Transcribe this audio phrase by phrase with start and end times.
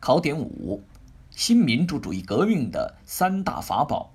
[0.00, 0.82] 考点五：
[1.30, 4.10] 新民主主义革命的三大法宝。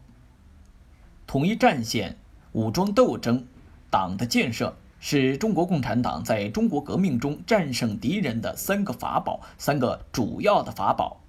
[1.27, 2.17] 统一战线、
[2.54, 3.46] 武装斗争、
[3.92, 11.21] 党的建设是中国共产党在中国革命中战胜敌人的三个法宝，三个主要的法宝。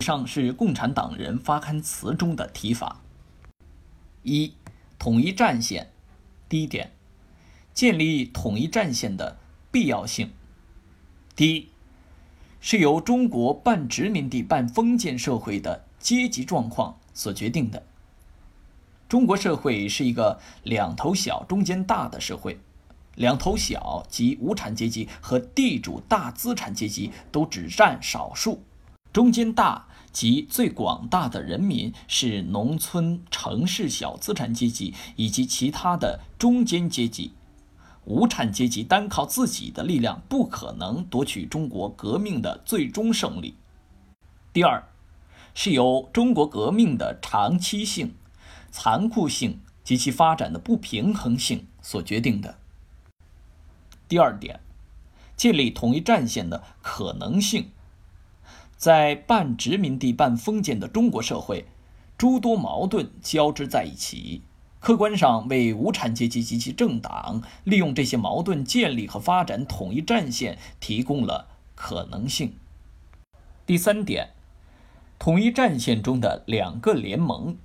[0.00, 3.00] 以上是共产党人发刊词中的提法。
[4.22, 4.52] 一、
[4.98, 5.90] 统一战线。
[6.50, 6.92] 第一点，
[7.72, 9.38] 建立统一战线的
[9.70, 10.32] 必要性。
[11.34, 11.68] 第一，
[12.64, 17.82] 是由中国半殖民地半封建社会的阶级状况所决定的。
[19.08, 22.60] 中国社会是一个两头小中间大的社会，
[23.16, 28.62] 两头小即无产阶级和地主大资产阶级都只占少数，
[29.12, 37.32] 中间大即最广大的人民是农村、城市小资产阶级以及其他的中间阶级。
[38.04, 43.54] 无产阶级单靠自己的力量不可能夺取中国革命的最终胜利。
[44.52, 44.82] 第二，
[45.54, 48.14] 是由中国革命的长期性、
[48.70, 52.58] 残酷性及其发展的不平衡性所决定的。
[54.08, 54.60] 第二点，
[55.36, 57.70] 建立统一战线的可能性，
[58.76, 61.66] 在半殖民地半封建的中国社会，
[62.18, 64.42] 诸多矛盾交织在一起。
[64.82, 72.54] 客观上为无产阶级及其政党利用这些矛盾建立和发展统一战线提供了可能性。
[73.64, 74.30] 第三点，
[75.20, 77.56] 统一战线中的两个联盟，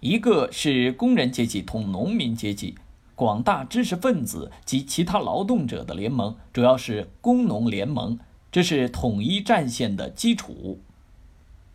[0.00, 2.74] 一个是工人阶级同农民阶级、
[3.14, 8.18] 广大知识分子及其他劳动者的联盟，主要是工农联盟，
[8.50, 10.80] 这是统一战线的基础；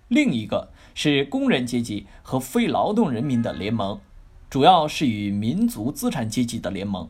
[0.10, 4.02] 另一个是工人阶级和非劳动人民的联盟。
[4.54, 7.10] 主要是与民族资产阶级的联盟，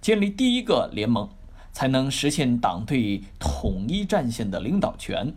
[0.00, 1.28] 建立第一个联盟，
[1.70, 5.28] 才能实现党对统一战线的领导权；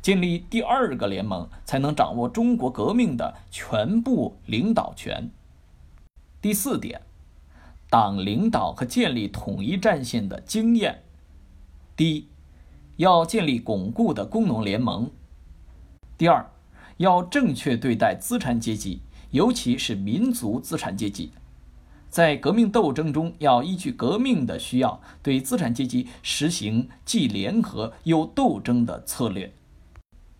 [0.00, 5.28] 建立第二个联盟，才能掌握中国革命的全部领导权。
[6.40, 7.00] 第四点，
[7.90, 11.02] 党领导和建立统一战线的经验：
[11.96, 12.28] 第一，
[12.98, 15.06] 要建立巩固的工农联盟；
[16.16, 16.48] 第二，
[16.98, 19.00] 要正确对待资产阶级。
[19.34, 21.32] 尤其是民族资产阶级，
[22.08, 29.52] 在革命斗争中，要依据革命的需要，对资产阶级实行既联合又斗争的策略。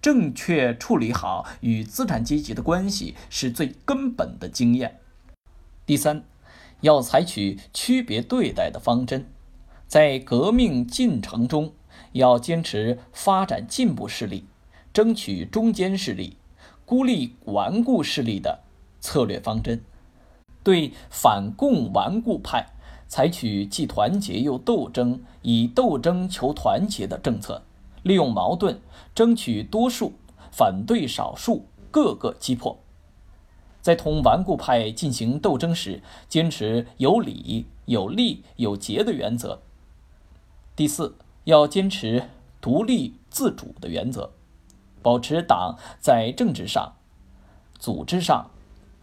[0.01, 5.01] 正确处理好与资产阶级的关系，是最根本的经验。
[5.85, 6.23] 第三，
[6.83, 9.27] 要采取区别对待的方针，
[9.89, 11.73] 在革命进程中，
[12.13, 14.45] 要坚持发展进步势力，
[14.93, 16.37] 争取中间势力，
[16.85, 18.61] 孤立顽固势力的。
[19.05, 19.85] 策略方针，
[20.63, 22.73] 对反共顽固派
[23.07, 27.63] 采取既团结又斗争，以斗争求团结的政策，
[28.03, 28.81] 利用矛盾
[29.15, 30.15] 争取多数，
[30.51, 32.79] 反对少数，各个击破。
[33.83, 39.61] 在同顽固派进行斗争时，坚持有理、有利、有节的原则。
[40.75, 42.31] 第四，要坚持
[42.63, 44.31] 独立自主的原则，
[45.03, 46.95] 保持党在政治上、
[47.79, 48.51] 组织上。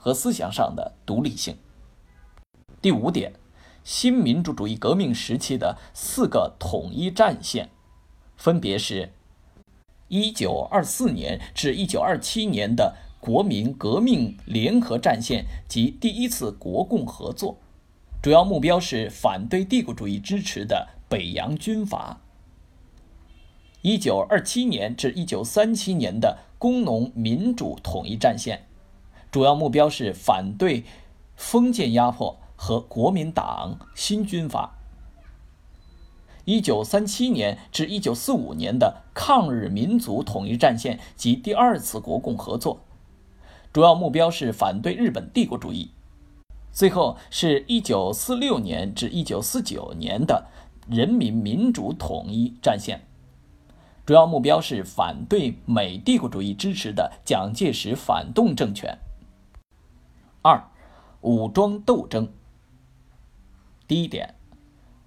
[0.01, 1.56] 和思想上的独立性。
[2.81, 3.34] 第五点，
[3.84, 7.69] 新民主主义革命时期的四个统一战线，
[8.35, 9.13] 分别是：
[10.07, 17.59] 一九二四年至一九二七年的国民革命联合战线及第一次国共合作，
[18.23, 22.18] 主要目标是反对帝国主义支持的北洋军阀；
[23.83, 28.66] 一九二七年至一九三七年的工农民主统一战线。
[29.31, 30.84] 主要目标是反对
[31.38, 34.78] 封建压迫和国民党新军阀。
[36.44, 42.81] 一九三七年至一九四五年的抗日民族统一战线及第二次国共合作，
[43.72, 45.92] 主要目标是反对日本帝国主义。
[46.74, 50.48] 最后是一九四六年至一九四九年的
[50.90, 53.06] 人民民主统一战线，
[54.06, 58.98] 主要目标是反对美帝国主义支持的蒋介石反动政权。
[60.44, 60.72] 二，
[61.22, 62.28] 武装斗争。
[63.88, 64.34] 第一点，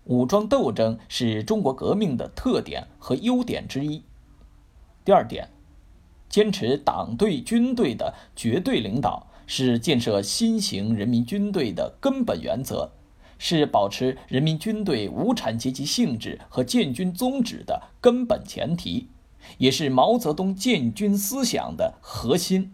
[0.05, 4.05] 武装斗争是中国革命的特点和优点之一。
[5.05, 5.51] 第二点，
[6.29, 12.93] 坚持党对军队的绝对领导是建设新型人民军队的根本原则，
[13.37, 19.09] 是保持人民军队无产阶级性质和建军宗旨的根本前提，
[19.59, 22.73] 也是毛泽东建军思想的核心。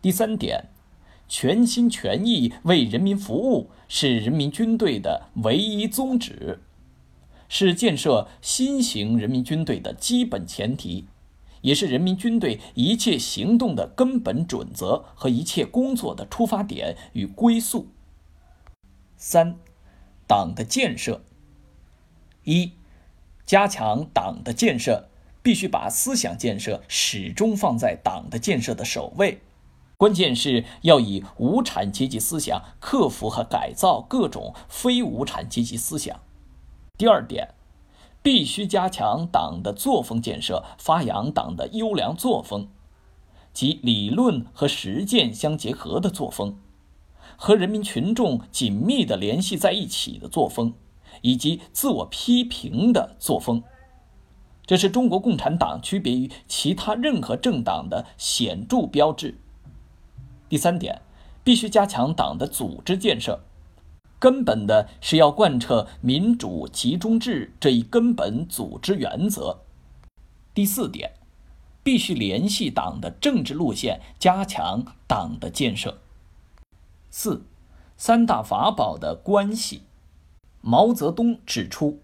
[0.00, 0.70] 第三点。
[1.28, 6.60] 全心全意为人民服务是人民军队的唯一宗旨，
[7.48, 11.04] 是建设新型人民军队的基本前提，
[11.60, 17.88] 也是人民军队一切行动的根本准则和一切工作的出发点与归宿。
[19.16, 19.56] 三、
[20.26, 21.22] 党的建设。
[22.44, 22.72] 一、
[23.44, 25.08] 加强党的建设，
[25.42, 29.40] 必须把思想建设始终放在党的建设的首位。
[29.98, 36.20] 关键是要以无产阶级思想克服和改造各种非无产阶级思想。
[36.96, 37.54] 第二点，
[38.22, 42.68] 必须加强党的作风建设，发扬党的优良作风，
[43.52, 46.56] 即理论和实践相结合的作风，
[47.36, 50.74] 和人民群众紧密地联系在一起的作风，
[51.22, 53.64] 以及自我批评的作风。
[54.64, 59.40] 这是中国共产党区别于其他任何政党的显著标志。
[60.48, 61.02] 第三点，
[61.44, 63.40] 必须加强党的组织建设，
[64.18, 69.60] 根本的是要贯彻民主集中制这一根本组织原则。
[70.54, 71.12] 第四点，
[71.82, 75.98] 必须联系党的政治路线，加强党的建设。
[77.10, 77.44] 四，
[77.96, 79.82] 三大法宝的关系。
[80.60, 82.00] 毛泽东指出，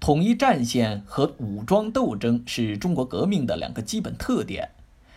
[0.00, 4.70] 统一战线和武装斗争是中国革命的两个基本特点。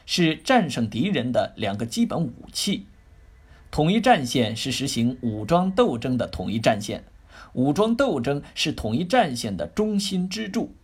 [0.05, 2.85] 是战胜敌人的两个基本武器。
[3.71, 7.05] 统一战线是实行武装斗争的统一战线，
[7.53, 10.75] 武装斗争是统一战线的中心支柱。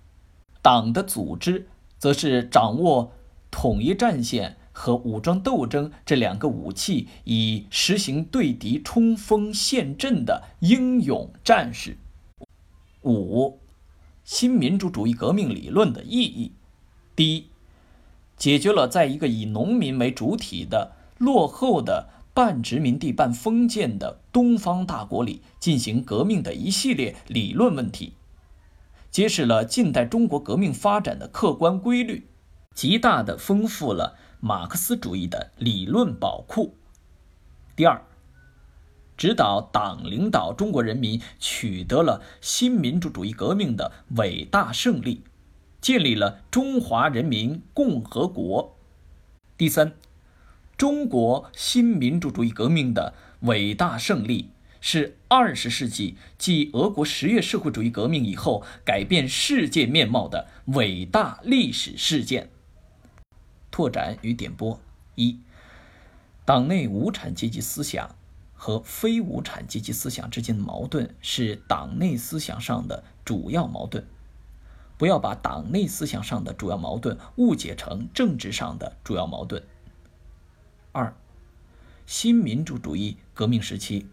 [0.64, 1.68] 党的组织
[2.00, 3.12] 则是掌握
[3.52, 11.98] 统一战线和武装斗争这两个武器，以实行对敌冲锋陷阵的英勇战士。
[13.04, 13.60] 五、
[14.24, 16.54] 新民主主义革命理论的意义。
[17.16, 17.49] 第一。
[18.40, 28.14] 解决了在一个以农民为主体的落后的半殖民地半封建的东方大国里进行革命的一系列理论问题，
[29.12, 32.30] 揭示了近代中国革命发展的客观规律，
[32.74, 36.78] 极大的丰富了马克思主义的理论宝库。
[37.76, 38.02] 第二，
[39.18, 45.24] 指导党领导中国人民取得了新民主主义革命的伟大胜利。
[45.82, 48.76] 建立了中华人民共和国。
[49.58, 49.94] 第三，
[50.78, 62.50] 中国新民主主义革命的伟大胜利是二十世纪继俄国十月社会主义革命以后改变世界面貌的伟大历史事件。
[63.72, 64.80] 拓展与点拨：
[65.16, 65.40] 一、
[66.46, 68.16] 党内无产阶级思想
[68.54, 74.06] 和非无产阶级思想之间的矛盾是党内思想上的主要矛盾。
[75.00, 79.64] 不要把党内思想上的主要矛盾误解成政治上的主要矛盾。
[80.92, 81.16] 二，
[82.06, 84.08] 新民主主义革命时期，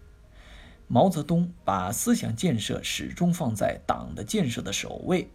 [0.87, 5.29] 毛泽东把思想建设始终放在党的建设的首位。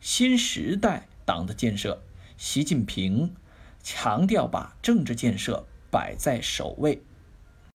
[0.00, 2.02] 新时代党的建设，
[2.36, 3.36] 习近平
[3.84, 7.04] 强调把政治建设摆在首位。